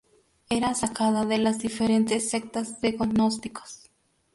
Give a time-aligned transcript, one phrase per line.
[0.49, 3.91] Era sacada de las diferentes sectas de gnósticos.